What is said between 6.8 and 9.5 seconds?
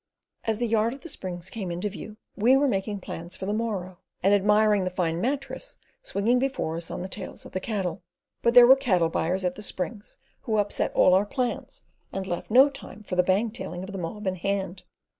on the tails of the cattle; but there were cattle buyers